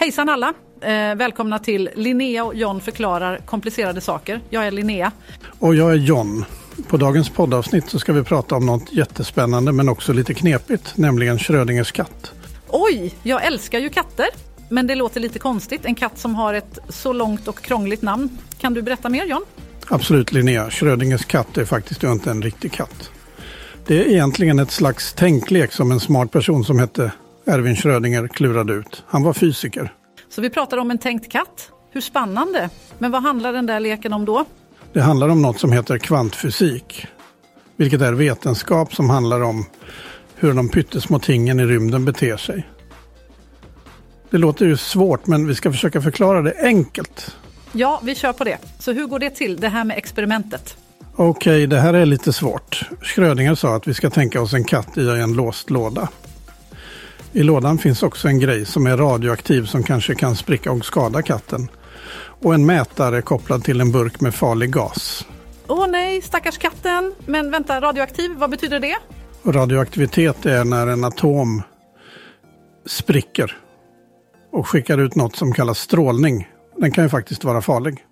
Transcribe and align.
Hejsan 0.00 0.28
alla! 0.28 0.54
Eh, 0.80 1.14
välkomna 1.14 1.58
till 1.58 1.90
Linnea 1.94 2.44
och 2.44 2.54
John 2.54 2.80
förklarar 2.80 3.36
komplicerade 3.36 4.00
saker. 4.00 4.40
Jag 4.50 4.66
är 4.66 4.70
Linnea. 4.70 5.12
Och 5.58 5.74
jag 5.74 5.90
är 5.92 5.96
John. 5.96 6.44
På 6.88 6.96
dagens 6.96 7.28
poddavsnitt 7.28 7.90
så 7.90 7.98
ska 7.98 8.12
vi 8.12 8.22
prata 8.22 8.54
om 8.54 8.66
något 8.66 8.92
jättespännande 8.92 9.72
men 9.72 9.88
också 9.88 10.12
lite 10.12 10.34
knepigt, 10.34 10.96
nämligen 10.96 11.38
Schrödingers 11.38 11.92
katt. 11.92 12.32
Oj, 12.68 13.14
jag 13.22 13.46
älskar 13.46 13.78
ju 13.78 13.88
katter. 13.88 14.26
Men 14.68 14.86
det 14.86 14.94
låter 14.94 15.20
lite 15.20 15.38
konstigt, 15.38 15.84
en 15.84 15.94
katt 15.94 16.18
som 16.18 16.34
har 16.34 16.54
ett 16.54 16.78
så 16.88 17.12
långt 17.12 17.48
och 17.48 17.60
krångligt 17.60 18.02
namn. 18.02 18.38
Kan 18.58 18.74
du 18.74 18.82
berätta 18.82 19.08
mer 19.08 19.26
John? 19.26 19.42
Absolut 19.88 20.32
Linnea, 20.32 20.70
Schrödingers 20.70 21.24
katt 21.24 21.58
är 21.58 21.64
faktiskt 21.64 22.04
inte 22.04 22.30
en 22.30 22.42
riktig 22.42 22.72
katt. 22.72 23.10
Det 23.86 24.00
är 24.00 24.08
egentligen 24.08 24.58
ett 24.58 24.70
slags 24.70 25.12
tänklek 25.12 25.72
som 25.72 25.92
en 25.92 26.00
smart 26.00 26.32
person 26.32 26.64
som 26.64 26.78
hette 26.78 27.12
Erwin 27.48 27.76
Schrödinger 27.76 28.28
klurade 28.28 28.72
ut. 28.72 29.04
Han 29.06 29.22
var 29.22 29.32
fysiker. 29.32 29.92
Så 30.28 30.40
vi 30.40 30.50
pratar 30.50 30.76
om 30.76 30.90
en 30.90 30.98
tänkt 30.98 31.32
katt. 31.32 31.70
Hur 31.90 32.00
spännande! 32.00 32.70
Men 32.98 33.10
vad 33.10 33.22
handlar 33.22 33.52
den 33.52 33.66
där 33.66 33.80
leken 33.80 34.12
om 34.12 34.24
då? 34.24 34.44
Det 34.92 35.00
handlar 35.00 35.28
om 35.28 35.42
något 35.42 35.60
som 35.60 35.72
heter 35.72 35.98
kvantfysik. 35.98 37.06
Vilket 37.76 38.00
är 38.00 38.12
vetenskap 38.12 38.94
som 38.94 39.10
handlar 39.10 39.40
om 39.40 39.66
hur 40.34 40.54
de 40.54 40.68
pyttesmå 40.68 41.18
tingen 41.18 41.60
i 41.60 41.64
rymden 41.64 42.04
beter 42.04 42.36
sig. 42.36 42.68
Det 44.30 44.38
låter 44.38 44.66
ju 44.66 44.76
svårt 44.76 45.26
men 45.26 45.46
vi 45.46 45.54
ska 45.54 45.72
försöka 45.72 46.02
förklara 46.02 46.42
det 46.42 46.54
enkelt. 46.62 47.36
Ja, 47.72 48.00
vi 48.04 48.14
kör 48.14 48.32
på 48.32 48.44
det. 48.44 48.58
Så 48.78 48.92
hur 48.92 49.06
går 49.06 49.18
det 49.18 49.30
till, 49.30 49.56
det 49.56 49.68
här 49.68 49.84
med 49.84 49.98
experimentet? 49.98 50.76
Okej, 51.14 51.30
okay, 51.30 51.66
det 51.66 51.80
här 51.80 51.94
är 51.94 52.06
lite 52.06 52.32
svårt. 52.32 52.88
Schrödinger 53.02 53.54
sa 53.54 53.76
att 53.76 53.88
vi 53.88 53.94
ska 53.94 54.10
tänka 54.10 54.42
oss 54.42 54.54
en 54.54 54.64
katt 54.64 54.98
i 54.98 55.08
en 55.08 55.32
låst 55.32 55.70
låda. 55.70 56.08
I 57.32 57.42
lådan 57.42 57.78
finns 57.78 58.02
också 58.02 58.28
en 58.28 58.38
grej 58.38 58.66
som 58.66 58.86
är 58.86 58.96
radioaktiv 58.96 59.64
som 59.64 59.82
kanske 59.82 60.14
kan 60.14 60.36
spricka 60.36 60.72
och 60.72 60.84
skada 60.84 61.22
katten. 61.22 61.68
Och 62.42 62.54
en 62.54 62.66
mätare 62.66 63.22
kopplad 63.22 63.64
till 63.64 63.80
en 63.80 63.92
burk 63.92 64.20
med 64.20 64.34
farlig 64.34 64.70
gas. 64.70 65.26
Åh 65.66 65.86
nej, 65.88 66.22
stackars 66.22 66.58
katten. 66.58 67.14
Men 67.26 67.50
vänta, 67.50 67.80
radioaktiv, 67.80 68.30
vad 68.36 68.50
betyder 68.50 68.80
det? 68.80 68.96
Radioaktivitet 69.44 70.46
är 70.46 70.64
när 70.64 70.86
en 70.86 71.04
atom 71.04 71.62
spricker 72.86 73.56
och 74.52 74.68
skickar 74.68 74.98
ut 74.98 75.14
något 75.14 75.36
som 75.36 75.52
kallas 75.52 75.78
strålning. 75.78 76.48
Den 76.76 76.92
kan 76.92 77.04
ju 77.04 77.10
faktiskt 77.10 77.44
vara 77.44 77.60
farlig. 77.60 78.04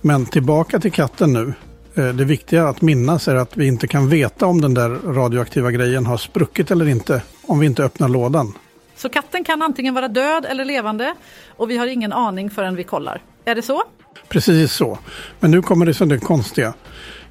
Men 0.00 0.26
tillbaka 0.26 0.80
till 0.80 0.92
katten 0.92 1.32
nu. 1.32 1.54
Eh, 1.94 2.14
det 2.14 2.24
viktiga 2.24 2.68
att 2.68 2.82
minnas 2.82 3.28
är 3.28 3.34
att 3.34 3.56
vi 3.56 3.66
inte 3.66 3.88
kan 3.88 4.08
veta 4.08 4.46
om 4.46 4.60
den 4.60 4.74
där 4.74 4.88
radioaktiva 4.88 5.70
grejen 5.70 6.06
har 6.06 6.16
spruckit 6.16 6.70
eller 6.70 6.88
inte 6.88 7.22
om 7.46 7.58
vi 7.58 7.66
inte 7.66 7.84
öppnar 7.84 8.08
lådan. 8.08 8.52
Så 8.96 9.08
katten 9.08 9.44
kan 9.44 9.62
antingen 9.62 9.94
vara 9.94 10.08
död 10.08 10.46
eller 10.48 10.64
levande 10.64 11.14
och 11.48 11.70
vi 11.70 11.76
har 11.76 11.86
ingen 11.86 12.12
aning 12.12 12.50
förrän 12.50 12.76
vi 12.76 12.84
kollar. 12.84 13.22
Är 13.44 13.54
det 13.54 13.62
så? 13.62 13.82
Precis 14.28 14.72
så. 14.72 14.98
Men 15.40 15.50
nu 15.50 15.62
kommer 15.62 15.86
det 15.86 15.94
så 15.94 16.04
det 16.04 16.18
konstiga. 16.18 16.74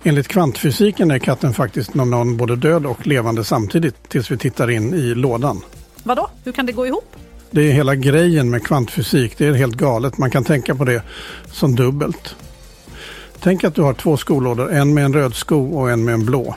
Enligt 0.04 0.28
kvantfysiken 0.28 1.12
är 1.12 1.20
katten 1.20 1.54
faktiskt 1.54 1.94
någon 1.94 2.38
både 2.38 2.56
död 2.56 2.86
och 2.86 3.08
levande 3.08 3.44
samtidigt 3.44 4.10
tills 4.10 4.32
vi 4.32 4.38
tittar 4.38 4.70
in 4.70 4.94
i 4.94 5.16
lådan. 5.16 5.62
Vadå? 6.04 6.30
Hur 6.44 6.52
kan 6.52 6.66
det 6.66 6.72
gå 6.72 6.88
ihop? 6.88 7.16
Det 7.52 7.62
är 7.62 7.72
hela 7.72 7.96
grejen 7.96 8.50
med 8.50 8.64
kvantfysik. 8.64 9.38
Det 9.38 9.46
är 9.48 9.54
helt 9.54 9.76
galet. 9.76 10.18
Man 10.18 10.32
kan 10.32 10.44
tänka 10.44 10.76
på 10.76 10.86
det 10.86 11.02
som 11.46 11.76
dubbelt. 11.76 12.36
Tänk 13.40 13.64
att 13.64 13.76
du 13.76 13.82
har 13.82 13.94
två 13.94 14.18
skolådor, 14.18 14.72
en 14.72 14.94
med 14.94 15.06
en 15.06 15.14
röd 15.14 15.36
sko 15.36 15.80
och 15.80 15.92
en 15.92 16.06
med 16.06 16.14
en 16.14 16.26
blå. 16.26 16.56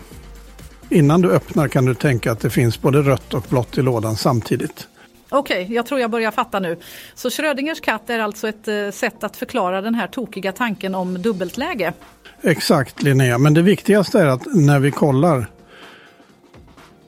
Innan 0.91 1.20
du 1.20 1.31
öppnar 1.31 1.69
kan 1.69 1.84
du 1.84 1.94
tänka 1.94 2.33
att 2.33 2.41
det 2.41 2.50
finns 2.50 2.83
både 2.83 3.03
rött 3.03 3.34
och 3.34 3.47
blått 3.48 3.78
i 3.78 3.83
lådan 3.83 4.17
samtidigt. 4.17 4.89
Okej, 5.28 5.62
okay, 5.62 5.75
jag 5.75 5.86
tror 5.86 6.00
jag 6.00 6.11
börjar 6.11 6.31
fatta 6.31 6.61
nu. 6.61 6.77
Så 7.14 7.31
Schrödingers 7.31 7.81
katt 7.81 8.11
är 8.11 8.19
alltså 8.19 8.48
ett 8.48 8.69
eh, 8.69 8.91
sätt 8.91 9.25
att 9.25 9.36
förklara 9.36 9.81
den 9.81 9.94
här 9.94 10.06
tokiga 10.06 10.53
tanken 10.53 10.94
om 10.94 11.22
dubbeltläge? 11.22 11.93
Exakt 12.43 13.03
Linnea, 13.03 13.38
men 13.38 13.54
det 13.54 13.62
viktigaste 13.62 14.21
är 14.21 14.27
att 14.27 14.47
när 14.54 14.78
vi 14.78 14.91
kollar 14.91 15.47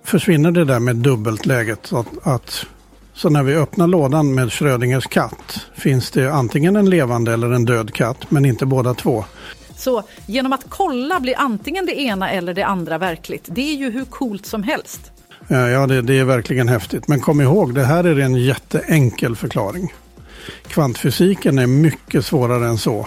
försvinner 0.04 0.50
det 0.50 0.64
där 0.64 0.80
med 0.80 0.96
dubbeltläget. 0.96 1.86
Så, 1.86 1.98
att, 1.98 2.26
att, 2.26 2.66
så 3.14 3.28
när 3.28 3.42
vi 3.42 3.54
öppnar 3.54 3.86
lådan 3.86 4.34
med 4.34 4.52
Schrödingers 4.52 5.06
katt 5.06 5.66
finns 5.74 6.10
det 6.10 6.32
antingen 6.32 6.76
en 6.76 6.90
levande 6.90 7.32
eller 7.32 7.50
en 7.50 7.64
död 7.64 7.94
katt, 7.94 8.30
men 8.30 8.44
inte 8.44 8.66
båda 8.66 8.94
två. 8.94 9.24
Så 9.80 10.02
genom 10.26 10.52
att 10.52 10.64
kolla 10.68 11.20
blir 11.20 11.34
antingen 11.38 11.86
det 11.86 12.00
ena 12.00 12.30
eller 12.30 12.54
det 12.54 12.62
andra 12.62 12.98
verkligt. 12.98 13.48
Det 13.48 13.72
är 13.72 13.76
ju 13.76 13.90
hur 13.90 14.04
coolt 14.04 14.46
som 14.46 14.62
helst. 14.62 15.12
Ja, 15.48 15.86
det, 15.86 16.02
det 16.02 16.18
är 16.18 16.24
verkligen 16.24 16.68
häftigt. 16.68 17.08
Men 17.08 17.20
kom 17.20 17.40
ihåg, 17.40 17.74
det 17.74 17.84
här 17.84 18.04
är 18.04 18.18
en 18.18 18.34
jätteenkel 18.34 19.36
förklaring. 19.36 19.92
Kvantfysiken 20.66 21.58
är 21.58 21.66
mycket 21.66 22.26
svårare 22.26 22.66
än 22.66 22.78
så. 22.78 23.06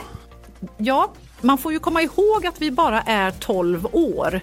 Ja, 0.78 1.14
man 1.42 1.58
får 1.58 1.74
ju 1.74 1.80
komma 1.80 2.02
ihåg 2.02 2.46
att 2.48 2.62
vi 2.62 2.72
bara 2.72 3.02
är 3.02 3.32
12 3.32 3.88
år. 3.92 4.42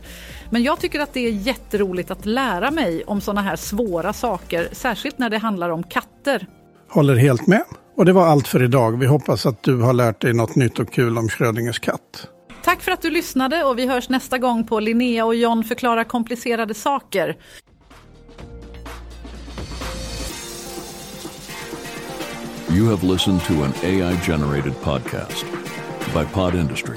Men 0.50 0.62
jag 0.62 0.80
tycker 0.80 1.00
att 1.00 1.12
det 1.12 1.26
är 1.26 1.30
jätteroligt 1.30 2.10
att 2.10 2.26
lära 2.26 2.70
mig 2.70 3.04
om 3.04 3.20
sådana 3.20 3.42
här 3.42 3.56
svåra 3.56 4.12
saker, 4.12 4.68
särskilt 4.72 5.18
när 5.18 5.30
det 5.30 5.38
handlar 5.38 5.70
om 5.70 5.82
katter. 5.82 6.46
Håller 6.88 7.16
helt 7.16 7.46
med. 7.46 7.64
Och 8.00 8.06
det 8.06 8.12
var 8.12 8.26
allt 8.26 8.48
för 8.48 8.62
idag. 8.62 8.98
Vi 8.98 9.06
hoppas 9.06 9.46
att 9.46 9.62
du 9.62 9.76
har 9.76 9.92
lärt 9.92 10.20
dig 10.20 10.32
något 10.32 10.56
nytt 10.56 10.78
och 10.78 10.92
kul 10.92 11.18
om 11.18 11.28
Schrödingers 11.28 11.78
katt. 11.78 12.28
Tack 12.64 12.82
för 12.82 12.92
att 12.92 13.02
du 13.02 13.10
lyssnade 13.10 13.64
och 13.64 13.78
vi 13.78 13.86
hörs 13.86 14.08
nästa 14.08 14.38
gång 14.38 14.66
på 14.66 14.80
Linnea 14.80 15.24
och 15.24 15.34
John 15.34 15.64
förklarar 15.64 16.04
komplicerade 16.04 16.74
saker. 16.74 17.36
You 22.70 22.88
have 22.88 23.06
listened 23.06 23.40
to 23.44 23.52
an 23.52 23.72
AI 23.82 24.16
generated 24.26 24.80
podcast 24.82 25.46
by 26.14 26.24
Pod 26.32 26.54
Industry. 26.54 26.96